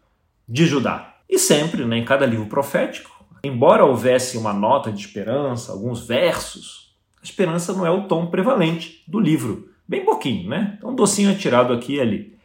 de 0.48 0.66
Judá. 0.66 1.14
E 1.28 1.38
sempre, 1.38 1.84
né, 1.84 1.96
em 1.96 2.04
cada 2.04 2.26
livro 2.26 2.46
profético, 2.46 3.15
embora 3.46 3.84
houvesse 3.84 4.36
uma 4.36 4.52
nota 4.52 4.92
de 4.92 5.00
esperança, 5.00 5.72
alguns 5.72 6.06
versos, 6.06 6.94
a 7.20 7.24
esperança 7.24 7.72
não 7.72 7.86
é 7.86 7.90
o 7.90 8.06
tom 8.06 8.26
prevalente 8.26 9.04
do 9.06 9.18
livro. 9.18 9.70
Bem 9.88 10.04
pouquinho, 10.04 10.48
né? 10.48 10.74
Então, 10.76 10.90
um 10.90 10.94
docinho 10.94 11.30
é 11.30 11.34
tirado 11.34 11.72
aqui 11.72 11.94
e 11.94 12.00
ali. 12.00 12.38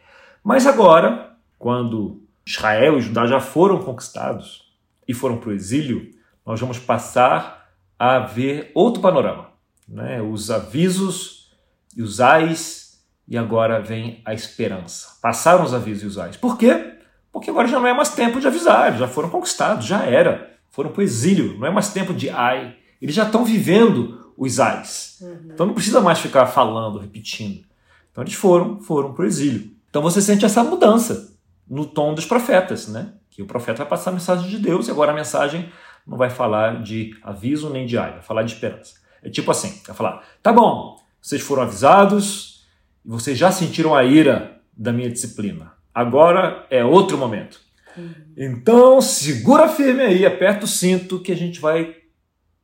Mas 0.44 0.66
agora, 0.66 1.36
quando 1.58 2.22
Israel 2.46 2.98
e 2.98 3.02
Judá 3.02 3.26
já 3.26 3.40
foram 3.40 3.80
conquistados 3.80 4.72
e 5.08 5.14
foram 5.14 5.38
para 5.38 5.50
o 5.50 5.54
exílio, 5.54 6.12
nós 6.46 6.60
vamos 6.60 6.80
passar 6.80 7.70
a 7.98 8.20
ver 8.20 8.72
outro 8.74 9.02
panorama. 9.02 9.50
Né? 9.88 10.22
Os 10.22 10.50
avisos 10.50 11.52
e 11.96 12.02
os 12.02 12.20
ais 12.20 13.04
e 13.28 13.38
agora 13.38 13.80
vem 13.80 14.22
a 14.26 14.34
esperança. 14.34 15.18
Passaram 15.22 15.64
os 15.64 15.74
avisos 15.74 16.04
e 16.04 16.06
os 16.08 16.18
ais. 16.18 16.36
Por 16.36 16.58
quê? 16.58 16.98
Porque 17.32 17.50
agora 17.50 17.68
já 17.68 17.80
não 17.80 17.88
é 17.88 17.94
mais 17.94 18.10
tempo 18.10 18.40
de 18.40 18.48
avisar, 18.48 18.98
já 18.98 19.08
foram 19.08 19.30
conquistados, 19.30 19.86
já 19.86 20.04
era. 20.04 20.51
Foram 20.72 20.92
para 20.92 21.02
o 21.02 21.04
exílio, 21.04 21.58
não 21.60 21.68
é 21.68 21.72
mais 21.72 21.94
tempo 21.94 22.14
de 22.14 22.30
ai. 22.30 22.76
Eles 23.02 23.14
já 23.14 23.26
estão 23.26 23.46
vivendo 23.46 24.34
os 24.38 24.60
ais. 24.60 25.18
Uhum. 25.22 25.52
Então 25.54 25.66
não 25.66 25.74
precisa 25.74 26.02
mais 26.02 26.20
ficar 26.20 26.48
falando, 26.48 26.98
repetindo. 26.98 27.64
Então 28.12 28.24
eles 28.24 28.34
foram, 28.34 28.80
foram 28.80 29.14
para 29.14 29.24
o 29.24 29.28
exílio. 29.28 29.72
Então 29.90 30.02
você 30.02 30.22
sente 30.22 30.46
essa 30.46 30.64
mudança 30.64 31.38
no 31.70 31.86
tom 31.86 32.14
dos 32.14 32.26
profetas, 32.26 32.88
né? 32.88 33.14
Que 33.30 33.42
o 33.42 33.46
profeta 33.46 33.80
vai 33.80 33.88
passar 33.88 34.10
a 34.10 34.14
mensagem 34.14 34.50
de 34.50 34.58
Deus 34.58 34.88
e 34.88 34.92
agora 34.92 35.12
a 35.12 35.16
mensagem 35.16 35.72
não 36.08 36.18
vai 36.18 36.30
falar 36.30 36.82
de 36.82 37.12
aviso 37.22 37.70
nem 37.70 37.86
de 37.86 37.98
ai, 37.98 38.14
vai 38.14 38.22
falar 38.22 38.44
de 38.44 38.54
esperança. 38.54 38.96
É 39.22 39.30
tipo 39.30 39.52
assim, 39.52 39.80
vai 39.86 39.96
falar: 39.96 40.24
"Tá 40.42 40.52
bom, 40.52 40.98
vocês 41.22 41.42
foram 41.42 41.64
avisados, 41.64 42.66
e 43.06 43.10
vocês 43.10 43.38
já 43.38 43.52
sentiram 43.52 43.94
a 43.94 44.04
ira 44.04 44.60
da 44.76 44.92
minha 44.92 45.10
disciplina. 45.10 45.74
Agora 45.94 46.66
é 46.70 46.84
outro 46.84 47.18
momento. 47.18 47.61
Uhum. 47.98 48.14
Então, 48.38 49.02
segura 49.02 49.68
firme 49.68 50.02
aí, 50.02 50.26
aperta 50.26 50.66
o 50.66 50.68
cinto 50.68 51.20
que 51.20 51.32
a 51.32 51.36
gente 51.36 51.60
vai 51.60 51.96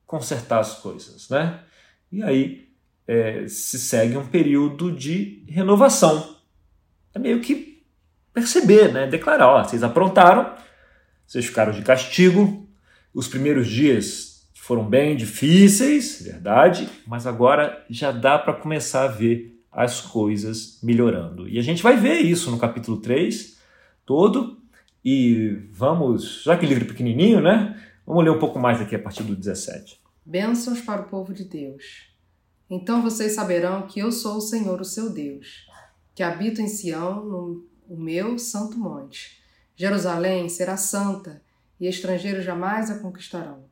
consertar 0.05 0.59
as 0.59 0.79
coisas, 0.79 1.29
né? 1.29 1.59
E 2.11 2.23
aí 2.23 2.67
é, 3.07 3.47
se 3.47 3.79
segue 3.79 4.17
um 4.17 4.25
período 4.25 4.91
de 4.91 5.43
renovação. 5.47 6.37
É 7.13 7.19
meio 7.19 7.41
que 7.41 7.83
perceber, 8.33 8.93
né? 8.93 9.07
Declarar, 9.07 9.47
ó, 9.47 9.63
vocês 9.63 9.83
aprontaram, 9.83 10.53
vocês 11.25 11.45
ficaram 11.45 11.71
de 11.71 11.81
castigo, 11.81 12.67
os 13.13 13.27
primeiros 13.27 13.67
dias 13.67 14.47
foram 14.53 14.83
bem 14.83 15.15
difíceis, 15.15 16.21
verdade, 16.21 16.89
mas 17.05 17.25
agora 17.25 17.85
já 17.89 18.11
dá 18.11 18.37
para 18.37 18.53
começar 18.53 19.05
a 19.05 19.07
ver 19.07 19.57
as 19.71 20.01
coisas 20.01 20.79
melhorando. 20.83 21.47
E 21.47 21.57
a 21.57 21.61
gente 21.61 21.81
vai 21.81 21.95
ver 21.95 22.19
isso 22.19 22.51
no 22.51 22.57
capítulo 22.57 22.97
3 22.97 23.57
todo. 24.05 24.57
E 25.09 25.65
vamos, 25.71 26.43
já 26.43 26.57
que 26.57 26.65
livro 26.65 26.85
pequenininho, 26.85 27.39
né? 27.39 27.81
Vamos 28.05 28.25
ler 28.25 28.29
um 28.29 28.39
pouco 28.39 28.59
mais 28.59 28.81
aqui 28.81 28.93
a 28.93 28.99
partir 28.99 29.23
do 29.23 29.37
17. 29.37 30.01
Bênçãos 30.25 30.81
para 30.81 31.03
o 31.03 31.05
povo 31.05 31.33
de 31.33 31.45
Deus. 31.45 32.09
Então 32.69 33.01
vocês 33.01 33.31
saberão 33.31 33.83
que 33.83 34.01
eu 34.01 34.11
sou 34.11 34.35
o 34.35 34.41
Senhor, 34.41 34.81
o 34.81 34.83
seu 34.83 35.09
Deus, 35.09 35.65
que 36.13 36.21
habito 36.21 36.61
em 36.61 36.67
Sião, 36.67 37.23
no 37.23 37.65
o 37.87 37.95
meu 37.95 38.37
santo 38.37 38.77
monte. 38.77 39.41
Jerusalém 39.77 40.49
será 40.49 40.75
santa, 40.75 41.41
e 41.79 41.87
estrangeiros 41.87 42.43
jamais 42.43 42.91
a 42.91 42.99
conquistarão. 42.99 43.63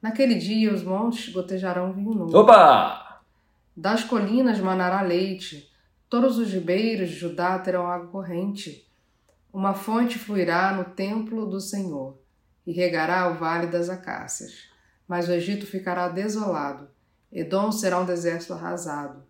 Naquele 0.00 0.36
dia 0.36 0.72
os 0.72 0.82
montes 0.82 1.30
gotejarão 1.30 1.92
vinho 1.92 2.14
novo. 2.14 2.34
Opa! 2.34 3.20
Das 3.76 4.02
colinas 4.02 4.58
manará 4.60 5.02
leite, 5.02 5.70
todos 6.08 6.38
os 6.38 6.50
ribeiros 6.50 7.10
de 7.10 7.16
Judá 7.16 7.58
terão 7.58 7.86
água 7.86 8.08
corrente. 8.08 8.88
Uma 9.52 9.74
fonte 9.74 10.18
fluirá 10.18 10.72
no 10.72 10.84
templo 10.84 11.44
do 11.44 11.60
Senhor 11.60 12.16
e 12.64 12.72
regará 12.72 13.28
o 13.30 13.38
vale 13.38 13.66
das 13.66 13.88
acácias. 13.88 14.68
Mas 15.08 15.28
o 15.28 15.32
Egito 15.32 15.66
ficará 15.66 16.08
desolado, 16.08 16.88
Edom 17.32 17.72
será 17.72 18.00
um 18.00 18.04
deserto 18.04 18.52
arrasado, 18.52 19.22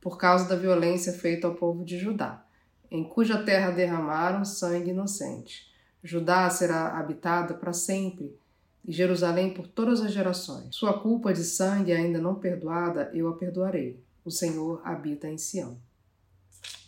por 0.00 0.18
causa 0.18 0.48
da 0.48 0.56
violência 0.56 1.12
feita 1.12 1.46
ao 1.46 1.54
povo 1.54 1.84
de 1.84 1.98
Judá, 1.98 2.44
em 2.90 3.04
cuja 3.04 3.42
terra 3.42 3.70
derramaram 3.70 4.44
sangue 4.44 4.90
inocente. 4.90 5.72
Judá 6.02 6.48
será 6.50 6.98
habitada 6.98 7.54
para 7.54 7.72
sempre 7.72 8.38
e 8.84 8.92
Jerusalém 8.92 9.54
por 9.54 9.66
todas 9.66 10.02
as 10.02 10.12
gerações. 10.12 10.74
Sua 10.76 11.00
culpa 11.00 11.32
de 11.32 11.42
sangue 11.42 11.92
ainda 11.92 12.18
não 12.18 12.34
perdoada, 12.34 13.10
eu 13.14 13.28
a 13.28 13.36
perdoarei. 13.36 14.02
O 14.24 14.30
Senhor 14.30 14.82
habita 14.84 15.26
em 15.26 15.38
Sião. 15.38 15.78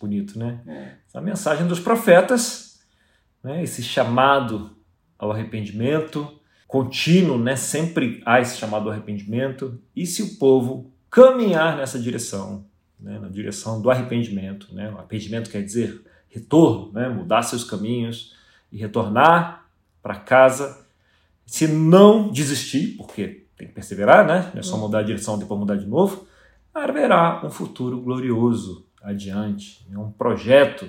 Bonito, 0.01 0.39
né? 0.39 0.61
É. 0.67 0.93
Essa 1.09 1.21
mensagem 1.21 1.67
dos 1.67 1.81
profetas, 1.81 2.81
né? 3.43 3.63
esse 3.63 3.83
chamado 3.83 4.77
ao 5.19 5.33
arrependimento 5.33 6.39
contínuo, 6.67 7.39
né? 7.39 7.57
sempre 7.57 8.23
há 8.27 8.41
esse 8.41 8.59
chamado 8.59 8.87
ao 8.87 8.93
arrependimento. 8.93 9.81
E 9.95 10.07
se 10.07 10.23
o 10.23 10.37
povo 10.37 10.91
caminhar 11.11 11.77
nessa 11.77 11.99
direção, 11.99 12.67
né? 12.99 13.19
na 13.19 13.29
direção 13.29 13.81
do 13.81 13.91
arrependimento, 13.91 14.75
né? 14.75 14.91
o 14.91 14.99
arrependimento 14.99 15.51
quer 15.51 15.63
dizer 15.63 16.03
retorno, 16.29 16.93
né? 16.93 17.09
mudar 17.09 17.43
seus 17.43 17.65
caminhos 17.65 18.35
e 18.71 18.77
retornar 18.77 19.67
para 20.03 20.17
casa 20.17 20.87
se 21.47 21.69
não 21.69 22.31
desistir, 22.31 22.97
porque 22.97 23.47
tem 23.57 23.69
que 23.69 23.73
perseverar, 23.73 24.27
né? 24.27 24.51
Não 24.53 24.61
é 24.61 24.63
só 24.63 24.77
mudar 24.77 24.99
a 24.99 25.03
direção 25.03 25.39
depois 25.39 25.59
mudar 25.59 25.77
de 25.77 25.87
novo, 25.87 26.27
haverá 26.75 27.41
um 27.45 27.51
futuro 27.51 28.01
glorioso 28.01 28.85
adiante, 29.07 29.87
é 29.91 29.97
um 29.97 30.11
projeto 30.11 30.89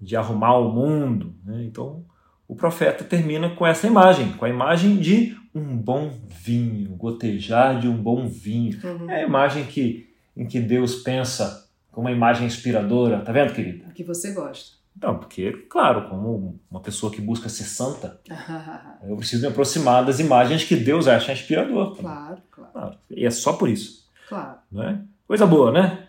de 0.00 0.16
arrumar 0.16 0.56
o 0.56 0.72
mundo. 0.72 1.34
Né? 1.44 1.62
Então, 1.64 2.04
o 2.48 2.56
profeta 2.56 3.04
termina 3.04 3.50
com 3.50 3.66
essa 3.66 3.86
imagem, 3.86 4.32
com 4.32 4.44
a 4.44 4.48
imagem 4.48 4.96
de 4.96 5.36
um 5.54 5.76
bom 5.76 6.10
vinho, 6.42 6.90
gotejar 6.96 7.78
de 7.78 7.86
um 7.86 7.96
bom 7.96 8.26
vinho. 8.26 8.78
Uhum. 8.82 9.10
É 9.10 9.22
a 9.22 9.26
imagem 9.26 9.64
que, 9.64 10.08
em 10.36 10.46
que 10.46 10.58
Deus 10.58 10.96
pensa 10.96 11.68
como 11.92 12.06
uma 12.06 12.12
imagem 12.12 12.46
inspiradora. 12.46 13.20
Tá 13.20 13.30
vendo, 13.30 13.52
querida? 13.52 13.84
Que 13.92 14.02
você 14.02 14.32
gosta. 14.32 14.80
Não, 15.00 15.18
porque, 15.18 15.52
claro, 15.68 16.08
como 16.08 16.58
uma 16.70 16.80
pessoa 16.80 17.12
que 17.12 17.20
busca 17.20 17.48
ser 17.48 17.64
santa, 17.64 18.20
eu 19.06 19.16
preciso 19.16 19.42
me 19.42 19.48
aproximar 19.48 20.04
das 20.04 20.18
imagens 20.18 20.64
que 20.64 20.76
Deus 20.76 21.06
acha 21.06 21.32
inspirador. 21.32 21.96
Claro, 21.96 22.42
claro, 22.50 22.72
claro. 22.72 22.96
E 23.10 23.26
é 23.26 23.30
só 23.30 23.52
por 23.52 23.68
isso. 23.68 24.08
Claro. 24.28 24.58
Né? 24.72 25.02
Coisa 25.26 25.46
boa, 25.46 25.70
né? 25.70 26.06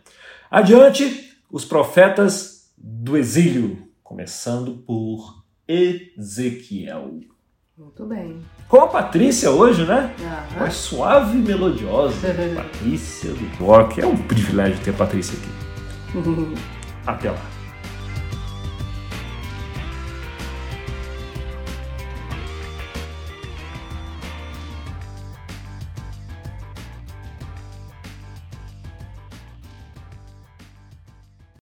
Adiante, 0.49 1.30
os 1.51 1.65
profetas 1.65 2.71
do 2.77 3.17
exílio, 3.17 3.77
começando 4.01 4.77
por 4.85 5.43
Ezequiel. 5.67 7.19
Muito 7.77 8.05
bem. 8.05 8.41
Com 8.67 8.81
a 8.81 8.87
Patrícia 8.87 9.49
hoje, 9.51 9.85
né? 9.85 10.15
Uhum. 10.19 10.59
Mais 10.59 10.73
suave 10.75 11.37
e 11.37 11.41
melodiosa. 11.41 12.15
Patrícia 12.55 13.31
do 13.33 13.65
Rock. 13.65 13.99
É 13.99 14.05
um 14.05 14.15
privilégio 14.15 14.79
ter 14.83 14.91
a 14.91 14.93
Patrícia 14.93 15.37
aqui. 15.37 15.49
Até 17.05 17.31
lá. 17.31 17.60